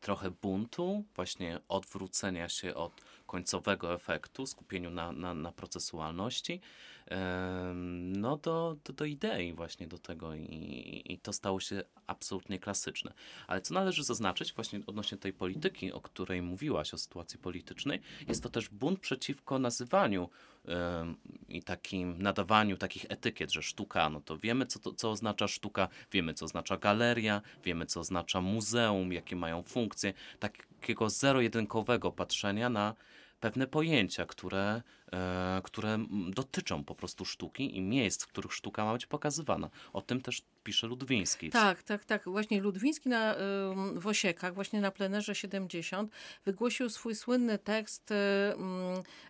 trochę 0.00 0.30
buntu, 0.30 1.04
właśnie 1.14 1.60
odwrócenia 1.68 2.48
się 2.48 2.74
od 2.74 3.00
końcowego 3.26 3.94
efektu, 3.94 4.46
skupieniu 4.46 4.90
na, 4.90 5.12
na, 5.12 5.34
na 5.34 5.52
procesualności, 5.52 6.60
no 7.94 8.36
do, 8.36 8.76
do, 8.84 8.92
do 8.92 9.04
idei 9.04 9.52
właśnie 9.52 9.86
do 9.86 9.98
tego 9.98 10.34
i, 10.34 11.02
i 11.04 11.18
to 11.18 11.32
stało 11.32 11.60
się 11.60 11.82
absolutnie 12.06 12.58
klasyczne. 12.58 13.12
Ale 13.46 13.60
co 13.60 13.74
należy 13.74 14.04
zaznaczyć 14.04 14.52
właśnie 14.52 14.80
odnośnie 14.86 15.18
tej 15.18 15.32
polityki, 15.32 15.92
o 15.92 16.00
której 16.00 16.42
mówiłaś, 16.42 16.94
o 16.94 16.98
sytuacji 16.98 17.38
politycznej, 17.38 18.00
jest 18.28 18.42
to 18.42 18.48
też 18.48 18.68
bunt 18.68 19.00
przeciwko 19.00 19.58
nazywaniu 19.58 20.28
i 21.48 21.62
takim 21.62 22.22
nadawaniu 22.22 22.76
takich 22.76 23.06
etykiet, 23.08 23.52
że 23.52 23.62
sztuka, 23.62 24.10
no 24.10 24.20
to 24.20 24.38
wiemy, 24.38 24.66
co, 24.66 24.78
to, 24.78 24.92
co 24.92 25.10
oznacza 25.10 25.48
sztuka, 25.48 25.88
wiemy, 26.12 26.34
co 26.34 26.44
oznacza 26.44 26.76
galeria, 26.76 27.42
wiemy, 27.64 27.86
co 27.86 28.00
oznacza 28.00 28.40
muzeum, 28.40 29.12
jakie 29.12 29.36
mają 29.36 29.62
funkcje, 29.62 30.12
takiego 30.38 31.10
zero-jedynkowego 31.10 32.12
patrzenia 32.12 32.68
na 32.68 32.94
pewne 33.40 33.66
pojęcia, 33.66 34.26
które 34.26 34.82
które 35.62 35.98
dotyczą 36.30 36.84
po 36.84 36.94
prostu 36.94 37.24
sztuki 37.24 37.76
i 37.76 37.80
miejsc, 37.80 38.24
w 38.24 38.26
których 38.26 38.52
sztuka 38.52 38.84
ma 38.84 38.92
być 38.92 39.06
pokazywana. 39.06 39.70
O 39.92 40.02
tym 40.02 40.20
też 40.20 40.42
pisze 40.64 40.86
Ludwiński. 40.86 41.50
Tak, 41.50 41.82
tak, 41.82 42.04
tak. 42.04 42.24
Właśnie 42.24 42.60
Ludwiński 42.60 43.08
na, 43.08 43.34
w 43.94 44.06
Osiekach, 44.06 44.54
właśnie 44.54 44.80
na 44.80 44.90
plenerze 44.90 45.34
70, 45.34 46.12
wygłosił 46.44 46.90
swój 46.90 47.14
słynny 47.14 47.58
tekst 47.58 48.12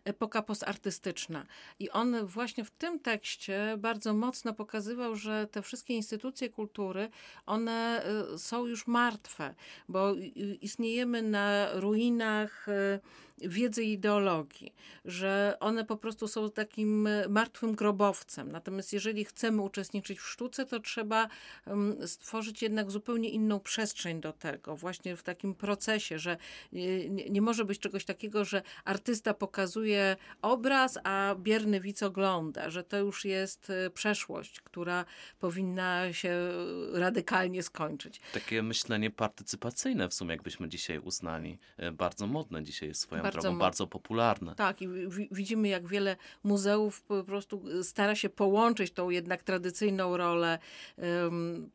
Epoka 0.05 0.43
postartystyczna. 0.43 1.47
I 1.79 1.91
on 1.91 2.27
właśnie 2.27 2.65
w 2.65 2.71
tym 2.71 3.01
tekście 3.01 3.75
bardzo 3.79 4.15
mocno 4.15 4.53
pokazywał, 4.55 5.17
że 5.17 5.47
te 5.47 5.63
wszystkie 5.63 5.95
instytucje 5.95 6.49
kultury, 6.49 7.09
one 7.47 8.05
y, 8.35 8.39
są 8.39 8.67
już 8.67 8.87
martwe, 8.87 9.55
bo 9.89 10.15
istniejemy 10.61 11.23
na 11.23 11.69
ruinach 11.73 12.69
y, 12.69 13.01
wiedzy 13.39 13.85
i 13.85 13.93
ideologii, 13.93 14.75
że 15.05 15.57
one 15.67 15.85
po 15.85 15.97
prostu 15.97 16.29
są 16.29 16.51
takim 16.51 17.07
e, 17.07 17.29
martwym 17.29 17.75
grobowcem. 17.75 18.53
Natomiast 18.53 18.93
jeżeli 18.93 19.25
chcemy 19.25 19.63
uczestniczyć 19.63 20.19
w 20.19 20.29
sztuce, 20.29 20.67
to 20.67 20.81
trzeba 20.81 21.29
stworzyć 22.07 22.63
jednak 22.63 22.91
zupełnie 22.91 23.29
inną 23.29 23.61
przestrzeń 23.61 24.21
do 24.21 24.33
tego, 24.33 24.77
właśnie 24.77 25.17
w 25.17 25.23
takim 25.23 25.55
procesie, 25.55 26.19
że 26.19 26.37
nie, 26.73 27.09
nie 27.31 27.43
może 27.43 27.65
być 27.65 27.79
czegoś 27.79 28.05
takiego, 28.05 28.45
że 28.45 28.63
artysta 28.85 29.35
pokazuje 29.35 30.17
obraz, 30.43 30.99
a 31.05 31.35
bierny 31.39 31.81
widz 31.81 32.03
ogląda, 32.03 32.71
że 32.71 32.85
to 32.85 32.99
już 32.99 33.25
jest 33.25 33.71
e, 33.71 33.91
przeszłość, 33.91 34.61
która 34.61 35.05
powinna 35.39 36.13
się 36.13 36.49
radykalnie 36.93 37.63
skończyć. 37.63 38.21
Takie 38.33 38.63
myślenie 38.63 39.11
partycypacyjne 39.11 40.09
w 40.09 40.15
sumie, 40.15 40.31
jakbyśmy 40.31 40.69
dzisiaj 40.69 40.99
uznali. 40.99 41.59
E, 41.77 41.93
bardzo 41.93 42.27
modne 42.27 42.63
dzisiaj 42.63 42.89
jest 42.89 43.01
swoją 43.01 43.23
bardzo 43.23 43.41
drogą, 43.41 43.59
bardzo 43.59 43.87
popularne. 43.87 44.55
Tak, 44.55 44.83
i 44.83 44.89
widzimy 45.31 45.56
widzimy, 45.57 45.69
jak 45.69 45.89
wiele 45.89 46.17
muzeów 46.45 47.03
po 47.03 47.25
prostu 47.25 47.63
stara 47.83 48.15
się 48.15 48.29
połączyć 48.29 48.93
tą 48.93 49.11
jednak 49.11 49.43
tradycyjną 49.43 50.17
rolę 50.17 50.59
um, 50.97 51.71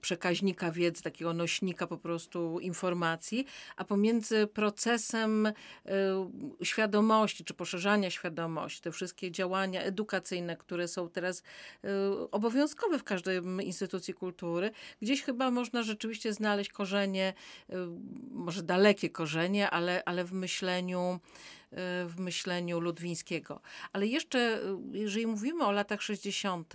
przekaźnika 0.00 0.70
wiedzy, 0.72 1.02
takiego 1.02 1.32
nośnika 1.32 1.86
po 1.86 1.98
prostu 1.98 2.60
informacji, 2.60 3.46
a 3.76 3.84
pomiędzy 3.84 4.46
procesem 4.46 5.46
y, 5.46 5.52
świadomości, 6.62 7.44
czy 7.44 7.54
poszerzania 7.54 8.10
świadomości, 8.10 8.80
te 8.80 8.92
wszystkie 8.92 9.30
działania 9.30 9.82
edukacyjne, 9.82 10.56
które 10.56 10.88
są 10.88 11.08
teraz 11.08 11.38
y, 11.38 11.88
obowiązkowe 12.30 12.98
w 12.98 13.04
każdej 13.04 13.40
instytucji 13.62 14.14
kultury, 14.14 14.70
gdzieś 15.02 15.22
chyba 15.22 15.50
można 15.50 15.82
rzeczywiście 15.82 16.32
znaleźć 16.32 16.70
korzenie, 16.70 17.34
y, 17.70 17.74
może 18.30 18.62
dalekie 18.62 19.10
korzenie, 19.10 19.70
ale, 19.70 20.02
ale 20.04 20.24
w 20.24 20.32
myśleniu 20.32 21.20
w 22.06 22.14
myśleniu 22.18 22.80
Ludwińskiego. 22.80 23.60
Ale 23.92 24.06
jeszcze, 24.06 24.60
jeżeli 24.92 25.26
mówimy 25.26 25.64
o 25.64 25.72
latach 25.72 26.02
60., 26.02 26.74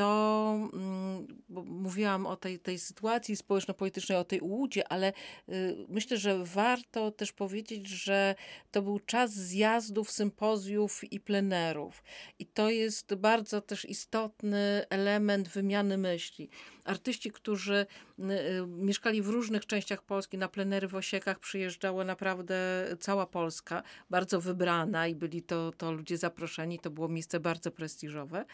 to 0.00 0.70
mm, 0.72 1.26
mówiłam 1.66 2.26
o 2.26 2.36
tej, 2.36 2.58
tej 2.58 2.78
sytuacji 2.78 3.36
społeczno-politycznej, 3.36 4.18
o 4.18 4.24
tej 4.24 4.40
ułudzie, 4.40 4.92
ale 4.92 5.12
y, 5.48 5.76
myślę, 5.88 6.16
że 6.16 6.44
warto 6.44 7.10
też 7.10 7.32
powiedzieć, 7.32 7.88
że 7.88 8.34
to 8.70 8.82
był 8.82 9.00
czas 9.00 9.32
zjazdów, 9.32 10.10
sympozjów 10.10 11.12
i 11.12 11.20
plenerów. 11.20 12.02
I 12.38 12.46
to 12.46 12.70
jest 12.70 13.14
bardzo 13.14 13.60
też 13.60 13.84
istotny 13.84 14.84
element 14.90 15.48
wymiany 15.48 15.98
myśli. 15.98 16.50
Artyści, 16.84 17.30
którzy 17.30 17.86
y, 18.18 18.22
y, 18.22 18.66
mieszkali 18.66 19.22
w 19.22 19.28
różnych 19.28 19.66
częściach 19.66 20.02
Polski, 20.02 20.38
na 20.38 20.48
plenery 20.48 20.88
w 20.88 20.94
Osiekach 20.94 21.38
przyjeżdżała 21.38 22.04
naprawdę 22.04 22.56
cała 23.00 23.26
Polska, 23.26 23.82
bardzo 24.10 24.40
wybrana 24.40 25.06
i 25.06 25.14
byli 25.14 25.42
to, 25.42 25.72
to 25.72 25.92
ludzie 25.92 26.18
zaproszeni. 26.18 26.78
To 26.78 26.90
było 26.90 27.08
miejsce 27.08 27.40
bardzo 27.40 27.70
prestiżowe. 27.70 28.44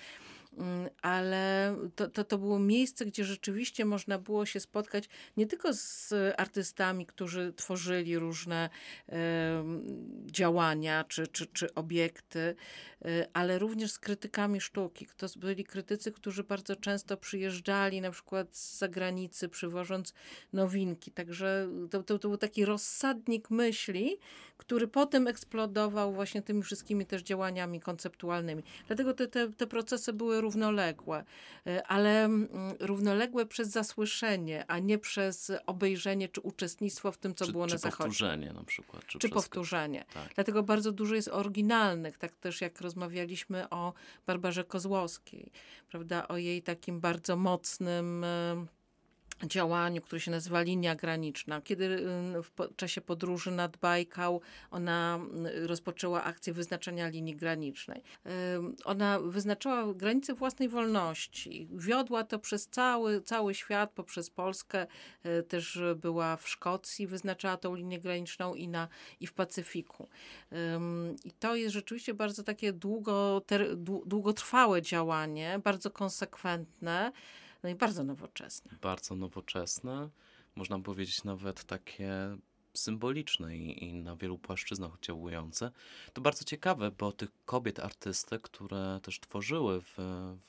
Mm, 0.57 0.89
ale 1.03 1.77
to, 1.97 2.09
to, 2.09 2.25
to 2.25 2.39
było 2.39 2.59
miejsce, 2.59 3.07
gdzie 3.07 3.25
rzeczywiście 3.25 3.85
można 3.85 4.19
było 4.19 4.47
się 4.47 4.61
spotkać 4.61 5.09
nie 5.37 5.47
tylko 5.47 5.73
z 5.73 6.13
artystami, 6.37 7.07
którzy 7.07 7.53
tworzyli 7.57 8.19
różne 8.19 8.71
działania 10.27 11.05
czy, 11.05 11.27
czy, 11.27 11.47
czy 11.47 11.75
obiekty, 11.75 12.55
y, 13.07 13.27
ale 13.33 13.59
również 13.59 13.93
z 13.93 13.99
krytykami 13.99 14.61
sztuki. 14.61 15.07
To 15.17 15.27
byli 15.37 15.65
krytycy, 15.65 16.13
którzy 16.13 16.45
bardzo 16.45 16.77
często 16.77 17.17
przyjeżdżali 17.17 18.01
na 18.01 18.11
przykład 18.11 18.57
z 18.57 18.79
zagranicy, 18.79 19.49
przywożąc 19.49 20.15
nowinki. 20.53 21.11
Także 21.11 21.69
to, 21.91 22.03
to, 22.03 22.19
to 22.19 22.29
był 22.29 22.39
taki 22.39 22.65
rozsadnik 22.65 23.51
myśli, 23.51 24.19
który 24.57 24.89
potem 24.89 25.27
eksplodował 25.27 26.13
właśnie 26.13 26.43
tymi 26.43 26.63
wszystkimi 26.63 27.07
też 27.07 27.23
działaniami 27.23 27.81
konceptualnymi. 27.81 28.63
Dlatego 28.87 29.15
te, 29.15 29.29
te, 29.29 29.53
te 29.53 29.67
procesy 29.67 30.13
były 30.13 30.41
równoległe, 30.47 31.25
e, 31.67 31.87
ale 31.87 32.25
mm, 32.25 32.49
równoległe 32.81 33.47
przez 33.47 33.69
zasłyszenie, 33.69 34.65
a 34.69 34.79
nie 34.79 34.99
przez 34.99 35.53
obejrzenie 35.67 36.29
czy 36.29 36.41
uczestnictwo 36.41 37.13
w 37.13 37.19
tym, 37.19 37.35
co 37.35 37.47
czy, 37.47 37.53
było 37.53 37.67
czy 37.67 37.75
na 37.75 37.79
zachodzie. 37.79 37.97
powtórzenie 37.97 38.53
na 38.53 38.65
przykład. 38.65 39.07
Czy, 39.07 39.19
czy 39.19 39.29
powtórzenie. 39.29 40.05
Tak. 40.15 40.35
Dlatego 40.35 40.63
bardzo 40.63 40.93
dużo 40.93 41.15
jest 41.15 41.29
oryginalnych, 41.29 42.19
tak 42.19 42.35
też 42.35 42.61
jak 42.61 42.81
rozmawialiśmy 42.81 43.71
o 43.71 43.93
Barbarze 44.27 44.65
Kozłowskiej, 44.65 45.53
prawda, 45.89 46.29
o 46.29 46.37
jej 46.37 46.63
takim 46.63 47.01
bardzo 47.01 47.37
mocnym 47.37 48.27
działaniu, 49.45 50.03
które 50.03 50.21
się 50.21 50.31
nazywa 50.31 50.63
linia 50.63 50.95
graniczna. 50.95 51.61
Kiedy 51.61 51.85
y, 51.85 52.43
w 52.43 52.77
czasie 52.77 53.01
podróży 53.01 53.51
nad 53.51 53.77
Bajkał 53.77 54.41
ona 54.71 55.19
y, 55.47 55.67
rozpoczęła 55.67 56.25
akcję 56.25 56.53
wyznaczenia 56.53 57.09
linii 57.09 57.37
granicznej. 57.37 58.03
Y, 58.27 58.31
ona 58.85 59.21
wyznaczała 59.21 59.95
granice 59.95 60.35
własnej 60.35 60.69
wolności. 60.69 61.69
Wiodła 61.73 62.25
to 62.25 62.39
przez 62.39 62.69
cały, 62.69 63.21
cały 63.21 63.55
świat, 63.55 63.93
poprzez 63.93 64.31
Polskę. 64.31 64.87
Też 65.49 65.81
była 65.97 66.37
w 66.37 66.49
Szkocji, 66.49 67.07
wyznaczała 67.07 67.57
tą 67.57 67.75
linię 67.75 68.01
graniczną 68.01 68.55
i, 68.55 68.69
na, 68.69 68.89
i 69.21 69.27
w 69.27 69.33
Pacyfiku. 69.33 70.09
I 71.25 71.31
to 71.31 71.57
jest 71.57 71.75
rzeczywiście 71.75 72.15
bardzo 72.15 72.43
takie 72.43 72.73
długo, 72.73 73.43
długotrwałe 74.07 74.83
działanie, 74.83 75.61
bardzo 75.65 75.91
konsekwentne. 75.91 77.13
No 77.67 77.71
i 77.71 77.75
bardzo 77.75 78.05
nowoczesne. 78.05 78.71
Bardzo 78.83 79.15
nowoczesne, 79.15 80.09
można 80.57 80.79
powiedzieć 80.79 81.25
nawet 81.25 81.65
takie 81.65 82.37
symboliczne 82.75 83.57
i, 83.57 83.85
i, 83.85 84.03
na 84.03 84.17
wielu 84.17 84.39
płaszczyznach 84.39 84.95
oddziałujące. 84.95 85.71
To 86.13 86.21
bardzo 86.21 86.45
ciekawe, 86.45 86.91
bo 86.91 87.13
tych 87.13 87.31
kobiet 87.45 87.81
artystek, 87.81 88.43
które 88.43 89.01
też 89.03 89.21
tworzyły 89.21 89.81
w, 89.81 89.95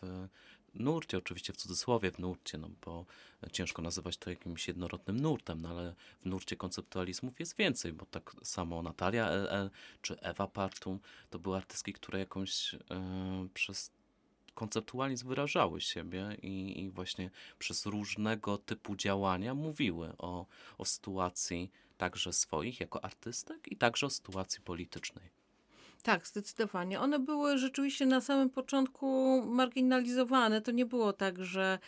w 0.01 0.27
nurcie, 0.73 1.17
oczywiście 1.17 1.53
w 1.53 1.57
cudzysłowie 1.57 2.11
w 2.11 2.19
nurcie, 2.19 2.57
no 2.57 2.69
bo 2.85 3.05
ciężko 3.51 3.81
nazywać 3.81 4.17
to 4.17 4.29
jakimś 4.29 4.67
jednorodnym 4.67 5.19
nurtem, 5.19 5.61
no 5.61 5.69
ale 5.69 5.95
w 6.21 6.25
nurcie 6.25 6.55
konceptualizmów 6.55 7.39
jest 7.39 7.55
więcej, 7.55 7.93
bo 7.93 8.05
tak 8.05 8.35
samo 8.43 8.81
Natalia 8.81 9.29
LL 9.29 9.69
czy 10.01 10.19
Ewa 10.19 10.47
Partum 10.47 10.99
to 11.29 11.39
były 11.39 11.57
artystki, 11.57 11.93
które 11.93 12.19
jakąś 12.19 12.73
y, 12.73 12.79
przez 13.53 13.96
konceptualizm 14.57 15.27
wyrażały 15.27 15.81
siebie 15.81 16.37
i, 16.41 16.83
i, 16.83 16.89
właśnie 16.89 17.29
przez 17.59 17.85
różnego 17.85 18.57
typu 18.57 18.95
działania 18.95 19.53
mówiły 19.53 20.13
o, 20.17 20.45
o 20.77 20.85
sytuacji 20.85 21.71
także 21.97 22.33
swoich 22.33 22.79
jako 22.79 23.03
artystek 23.03 23.71
i 23.71 23.77
także 23.77 24.05
o 24.05 24.09
sytuacji 24.09 24.61
politycznej. 24.61 25.36
Tak, 26.03 26.27
zdecydowanie. 26.27 26.99
One 26.99 27.19
były 27.19 27.57
rzeczywiście 27.57 28.05
na 28.05 28.21
samym 28.21 28.49
początku 28.49 29.41
marginalizowane. 29.45 30.61
To 30.61 30.71
nie 30.71 30.85
było 30.85 31.13
tak, 31.13 31.43
że 31.43 31.79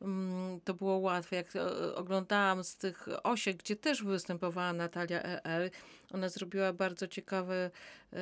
um, 0.00 0.60
to 0.64 0.74
było 0.74 0.96
łatwe. 0.96 1.36
Jak 1.36 1.56
e, 1.56 1.94
oglądałam 1.94 2.64
z 2.64 2.76
tych 2.76 3.08
osiek, 3.22 3.56
gdzie 3.56 3.76
też 3.76 4.04
występowała 4.04 4.72
Natalia 4.72 5.22
E.L., 5.22 5.70
ona 6.10 6.28
zrobiła 6.28 6.72
bardzo 6.72 7.08
ciekawy, 7.08 7.70
e, 8.12 8.18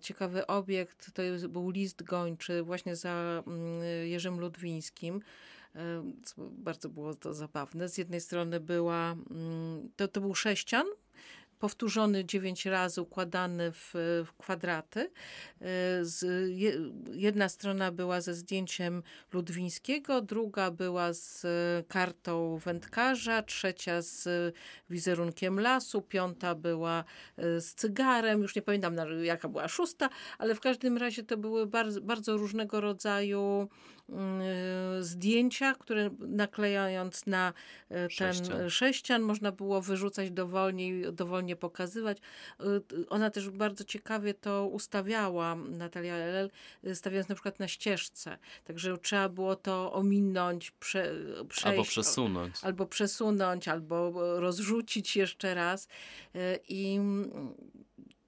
ciekawy 0.00 0.46
obiekt. 0.46 1.12
To 1.14 1.48
był 1.48 1.70
list 1.70 2.02
gończy 2.02 2.62
właśnie 2.62 2.96
za 2.96 3.42
mm, 3.46 3.82
Jerzym 4.06 4.40
Ludwińskim. 4.40 5.20
E, 5.74 6.12
bardzo 6.38 6.88
było 6.88 7.14
to 7.14 7.34
zabawne. 7.34 7.88
Z 7.88 7.98
jednej 7.98 8.20
strony 8.20 8.60
była, 8.60 9.12
mm, 9.12 9.88
to, 9.96 10.08
to 10.08 10.20
był 10.20 10.34
sześcian, 10.34 10.86
powtórzony 11.58 12.24
dziewięć 12.24 12.66
razy, 12.66 13.02
układany 13.02 13.72
w, 13.72 13.90
w 14.26 14.32
kwadraty. 14.38 15.00
E, 15.00 15.10
z, 16.04 16.50
jedna 17.12 17.48
strona 17.48 17.92
była 17.92 18.20
ze 18.20 18.34
zdjęciem 18.34 19.02
Ludwińskiego, 19.32 20.20
druga 20.20 20.70
była 20.70 21.12
z 21.12 21.46
kartą 21.88 22.58
wędkarza, 22.58 23.42
trzecia 23.42 24.02
z 24.02 24.28
wizerunkiem 24.90 25.60
lasu, 25.60 26.02
piąta 26.02 26.54
była 26.54 27.04
e, 27.36 27.60
z 27.60 27.74
cygarem, 27.74 28.42
już 28.42 28.56
nie 28.56 28.62
pamiętam 28.62 28.96
jaka 29.22 29.48
była 29.48 29.68
szósta, 29.68 30.08
ale 30.38 30.54
w 30.54 30.60
każdym 30.60 30.98
razie 30.98 31.22
to 31.22 31.36
były 31.36 31.66
bardzo, 31.66 32.00
bardzo 32.00 32.36
różnego 32.36 32.80
rodzaju 32.80 33.68
Y, 34.10 35.04
zdjęcia, 35.04 35.74
które 35.74 36.10
naklejając 36.18 37.26
na 37.26 37.50
y, 37.50 37.94
ten 37.94 38.10
sześcian. 38.10 38.70
sześcian 38.70 39.22
można 39.22 39.52
było 39.52 39.82
wyrzucać 39.82 40.30
dowolnie, 40.30 41.12
dowolnie 41.12 41.56
pokazywać. 41.56 42.18
Y, 42.98 43.08
ona 43.08 43.30
też 43.30 43.50
bardzo 43.50 43.84
ciekawie 43.84 44.34
to 44.34 44.66
ustawiała, 44.66 45.54
Natalia 45.54 46.14
LL, 46.16 46.50
stawiając 46.94 47.28
na 47.28 47.34
przykład 47.34 47.60
na 47.60 47.68
ścieżce. 47.68 48.38
Także 48.64 48.98
trzeba 48.98 49.28
było 49.28 49.56
to 49.56 49.92
ominąć, 49.92 50.70
prze, 50.70 51.14
przejść. 51.48 51.66
Albo 51.66 51.84
przesunąć. 51.84 52.54
Albo 52.62 52.86
przesunąć, 52.86 53.68
albo 53.68 54.12
rozrzucić 54.40 55.16
jeszcze 55.16 55.54
raz. 55.54 55.88
I 56.68 57.00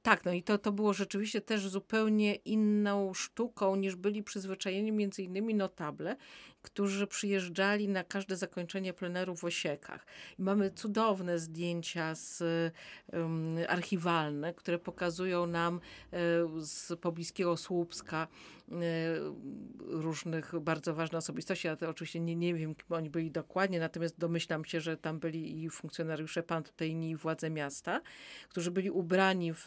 tak, 0.09 0.25
no 0.25 0.33
i 0.33 0.43
to, 0.43 0.59
to 0.59 0.73
było 0.73 0.93
rzeczywiście 0.93 1.41
też 1.41 1.69
zupełnie 1.69 2.35
inną 2.35 3.15
sztuką 3.15 3.77
niż 3.77 3.97
byli 3.97 4.23
przyzwyczajeni 4.23 4.93
między 4.93 5.23
innymi 5.23 5.55
notable, 5.55 6.17
którzy 6.63 7.07
przyjeżdżali 7.07 7.89
na 7.89 8.05
każde 8.05 8.37
zakończenie 8.37 8.93
pleneru 8.93 9.37
w 9.37 9.45
Osiekach. 9.45 10.07
I 10.39 10.43
mamy 10.43 10.71
cudowne 10.71 11.39
zdjęcia 11.39 12.15
z, 12.15 12.43
um, 13.13 13.57
archiwalne, 13.69 14.55
które 14.55 14.79
pokazują 14.79 15.47
nam 15.47 15.81
um, 16.13 16.65
z 16.65 16.93
pobliskiego 17.01 17.57
Słupska 17.57 18.29
um, 18.69 18.81
różnych 19.81 20.61
bardzo 20.61 20.95
ważnych 20.95 21.19
osobistości. 21.19 21.67
Ja 21.67 21.77
to 21.77 21.89
oczywiście 21.89 22.21
nie, 22.21 22.37
nie 22.37 22.55
wiem, 22.55 22.75
kim 22.75 22.93
oni 22.97 23.11
byli 23.11 23.31
dokładnie, 23.31 23.81
natomiast 23.81 24.19
domyślam 24.19 24.65
się, 24.65 24.81
że 24.81 24.97
tam 24.97 25.19
byli 25.21 25.65
i 25.65 25.71
funkcjonariusze 25.71 26.43
pantyjni 26.43 27.11
i 27.11 27.17
władze 27.17 27.51
miasta, 27.51 28.01
którzy 28.49 28.71
byli 28.71 28.91
ubrani 28.91 29.53
w 29.53 29.67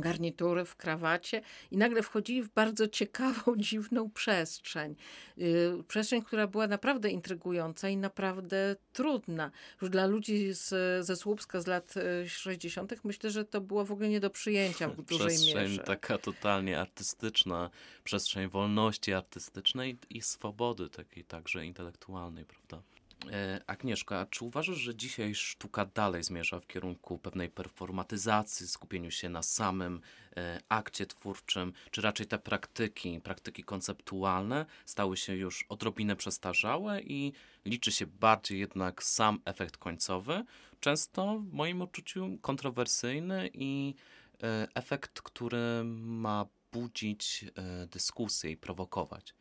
garnitury, 0.00 0.64
w 0.64 0.76
krawacie 0.76 1.42
i 1.70 1.76
nagle 1.76 2.02
wchodzili 2.02 2.42
w 2.42 2.48
bardzo 2.48 2.88
ciekawą, 2.88 3.56
dziwną 3.68 4.10
przestrzeń. 4.10 4.94
Yy, 5.36 5.84
przestrzeń, 5.88 6.22
która 6.22 6.46
była 6.46 6.66
naprawdę 6.66 7.10
intrygująca 7.10 7.88
i 7.88 7.96
naprawdę 7.96 8.76
trudna. 8.92 9.50
Już 9.82 9.90
dla 9.90 10.06
ludzi 10.06 10.52
z, 10.54 10.68
ze 11.06 11.16
Słupska 11.16 11.60
z 11.60 11.66
lat 11.66 11.94
60. 12.26 12.92
Y, 12.92 12.98
myślę, 13.04 13.30
że 13.30 13.44
to 13.44 13.60
było 13.60 13.84
w 13.84 13.92
ogóle 13.92 14.08
nie 14.08 14.20
do 14.20 14.30
przyjęcia 14.30 14.88
w 14.88 15.02
dużej 15.02 15.26
przestrzeń 15.26 15.70
mierze. 15.70 15.82
taka 15.82 16.18
totalnie 16.18 16.80
artystyczna, 16.80 17.70
przestrzeń 18.04 18.48
wolności 18.48 19.12
artystycznej 19.12 19.98
i 20.10 20.22
swobody 20.22 20.88
takiej 20.88 21.24
także 21.24 21.66
intelektualnej, 21.66 22.44
prawda? 22.44 22.82
E, 23.30 23.60
Agnieszka, 23.66 24.26
czy 24.30 24.44
uważasz, 24.44 24.76
że 24.76 24.94
dzisiaj 24.94 25.34
sztuka 25.34 25.86
dalej 25.86 26.22
zmierza 26.22 26.60
w 26.60 26.66
kierunku 26.66 27.18
pewnej 27.18 27.50
performatyzacji, 27.50 28.68
skupieniu 28.68 29.10
się 29.10 29.28
na 29.28 29.42
samym 29.42 30.00
e, 30.36 30.60
akcie 30.68 31.06
twórczym, 31.06 31.72
czy 31.90 32.00
raczej 32.00 32.26
te 32.26 32.38
praktyki, 32.38 33.20
praktyki 33.20 33.64
konceptualne 33.64 34.66
stały 34.86 35.16
się 35.16 35.34
już 35.34 35.64
odrobinę 35.68 36.16
przestarzałe 36.16 37.00
i 37.00 37.32
liczy 37.64 37.92
się 37.92 38.06
bardziej 38.06 38.58
jednak 38.60 39.02
sam 39.02 39.40
efekt 39.44 39.76
końcowy, 39.76 40.44
często 40.80 41.38
w 41.38 41.52
moim 41.52 41.82
odczuciu 41.82 42.38
kontrowersyjny 42.40 43.50
i 43.54 43.94
e, 44.42 44.68
efekt, 44.74 45.20
który 45.20 45.84
ma 45.84 46.46
budzić 46.72 47.44
dyskusję 47.90 48.50
i 48.50 48.56
prowokować? 48.56 49.34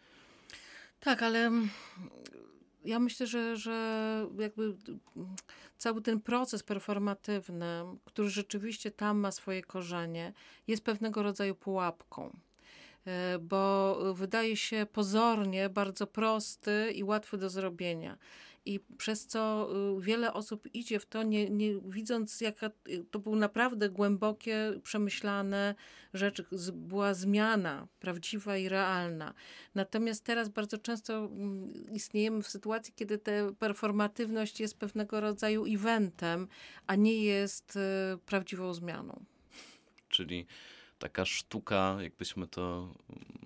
Tak, 0.99 1.23
ale 1.23 1.51
ja 2.85 2.99
myślę, 2.99 3.27
że, 3.27 3.57
że 3.57 4.27
jakby 4.39 4.73
cały 5.77 6.01
ten 6.01 6.21
proces 6.21 6.63
performatywny, 6.63 7.83
który 8.05 8.29
rzeczywiście 8.29 8.91
tam 8.91 9.19
ma 9.19 9.31
swoje 9.31 9.61
korzenie, 9.63 10.33
jest 10.67 10.83
pewnego 10.83 11.23
rodzaju 11.23 11.55
pułapką. 11.55 12.37
E, 13.05 13.39
bo 13.39 13.95
wydaje 14.13 14.57
się 14.57 14.87
pozornie 14.93 15.69
bardzo 15.69 16.07
prosty 16.07 16.91
i 16.95 17.03
łatwy 17.03 17.37
do 17.37 17.49
zrobienia 17.49 18.17
i 18.65 18.79
przez 18.97 19.27
co 19.27 19.69
y, 19.97 20.01
wiele 20.01 20.33
osób 20.33 20.67
idzie 20.73 20.99
w 20.99 21.05
to, 21.05 21.23
nie, 21.23 21.49
nie 21.49 21.79
widząc, 21.85 22.41
jaka 22.41 22.71
y, 22.89 23.05
to 23.11 23.19
były 23.19 23.37
naprawdę 23.37 23.89
głębokie, 23.89 24.79
przemyślane 24.83 25.75
rzeczy. 26.13 26.45
Była 26.73 27.13
zmiana 27.13 27.87
prawdziwa 27.99 28.57
i 28.57 28.69
realna. 28.69 29.33
Natomiast 29.75 30.23
teraz 30.23 30.49
bardzo 30.49 30.77
często 30.77 31.17
mm, 31.17 31.73
istniejemy 31.93 32.41
w 32.41 32.47
sytuacji, 32.47 32.93
kiedy 32.95 33.17
ta 33.17 33.31
performatywność 33.59 34.59
jest 34.59 34.77
pewnego 34.77 35.19
rodzaju 35.19 35.65
eventem, 35.65 36.47
a 36.87 36.95
nie 36.95 37.23
jest 37.23 37.75
y, 37.75 37.79
prawdziwą 38.25 38.73
zmianą. 38.73 39.25
Czyli 40.09 40.47
taka 41.01 41.25
sztuka, 41.25 41.97
jakbyśmy 41.99 42.47
to 42.47 42.93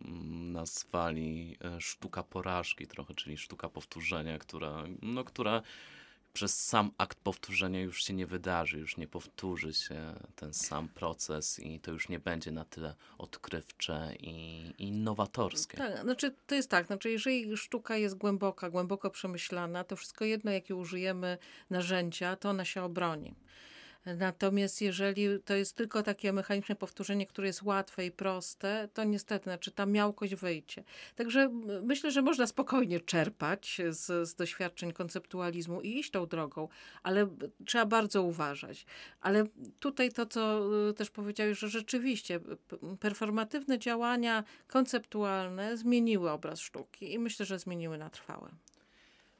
mm, 0.05 0.51
nazwali, 0.51 1.57
e, 1.63 1.81
sztuka 1.81 2.23
porażki 2.23 2.87
trochę, 2.87 3.13
czyli 3.13 3.37
sztuka 3.37 3.69
powtórzenia, 3.69 4.37
która, 4.37 4.83
no, 5.01 5.23
która 5.23 5.61
przez 6.33 6.65
sam 6.65 6.91
akt 6.97 7.19
powtórzenia 7.19 7.81
już 7.81 8.03
się 8.03 8.13
nie 8.13 8.27
wydarzy, 8.27 8.79
już 8.79 8.97
nie 8.97 9.07
powtórzy 9.07 9.73
się 9.73 10.15
ten 10.35 10.53
sam 10.53 10.87
proces 10.89 11.59
i 11.59 11.79
to 11.79 11.91
już 11.91 12.09
nie 12.09 12.19
będzie 12.19 12.51
na 12.51 12.65
tyle 12.65 12.95
odkrywcze 13.17 14.15
i, 14.19 14.73
innowatorskie. 14.77 15.77
Tak, 15.77 16.01
znaczy 16.01 16.35
to 16.47 16.55
jest 16.55 16.69
tak, 16.69 16.87
znaczy 16.87 17.11
jeżeli 17.11 17.57
sztuka 17.57 17.97
jest 17.97 18.15
głęboka, 18.15 18.69
głęboko 18.69 19.09
przemyślana, 19.09 19.83
to 19.83 19.95
wszystko 19.95 20.25
jedno, 20.25 20.51
jakie 20.51 20.75
użyjemy 20.75 21.37
narzędzia, 21.69 22.35
to 22.35 22.49
ona 22.49 22.65
się 22.65 22.83
obroni. 22.83 23.35
Natomiast 24.05 24.81
jeżeli 24.81 25.27
to 25.45 25.55
jest 25.55 25.75
tylko 25.75 26.03
takie 26.03 26.33
mechaniczne 26.33 26.75
powtórzenie, 26.75 27.25
które 27.25 27.47
jest 27.47 27.63
łatwe 27.63 28.05
i 28.05 28.11
proste, 28.11 28.89
to 28.93 29.03
niestety, 29.03 29.43
znaczy 29.43 29.71
ta 29.71 29.85
miałkość 29.85 30.35
wyjdzie. 30.35 30.83
Także 31.15 31.49
myślę, 31.83 32.11
że 32.11 32.21
można 32.21 32.47
spokojnie 32.47 32.99
czerpać 32.99 33.81
z, 33.89 34.29
z 34.29 34.35
doświadczeń 34.35 34.93
konceptualizmu 34.93 35.81
i 35.81 35.99
iść 35.99 36.11
tą 36.11 36.25
drogą, 36.25 36.67
ale 37.03 37.27
trzeba 37.65 37.85
bardzo 37.85 38.23
uważać. 38.23 38.85
Ale 39.21 39.43
tutaj 39.79 40.11
to, 40.11 40.25
co 40.25 40.61
y, 40.89 40.93
też 40.93 41.09
powiedziałeś, 41.09 41.59
że 41.59 41.69
rzeczywiście 41.69 42.39
performatywne 42.99 43.79
działania 43.79 44.43
konceptualne 44.67 45.77
zmieniły 45.77 46.31
obraz 46.31 46.59
sztuki 46.59 47.13
i 47.13 47.19
myślę, 47.19 47.45
że 47.45 47.59
zmieniły 47.59 47.97
na 47.97 48.09
trwałe. 48.09 48.49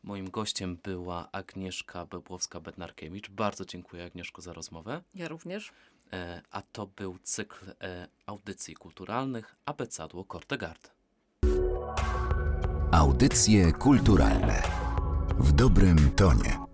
Moim 0.06 0.30
gościem 0.30 0.78
była 0.84 1.32
Agnieszka 1.32 2.06
Bełbłowska-Bednarkiewicz. 2.06 3.30
Bardzo 3.30 3.66
dziękuję 3.66 4.04
Agnieszko 4.06 4.42
za 4.42 4.54
rozmowę. 4.54 5.02
Ja 5.16 5.28
również. 5.28 5.72
E, 6.14 6.42
a 6.52 6.62
to 6.62 6.88
był 6.88 7.18
cykl 7.24 7.66
e, 7.82 8.08
audycji 8.26 8.76
kulturalnych 8.76 9.56
Abecadło 9.66 10.26
Kortegard. 10.26 10.92
Audycje 12.92 13.72
kulturalne 13.72 14.64
w 15.40 15.52
dobrym 15.52 16.12
tonie. 16.12 16.65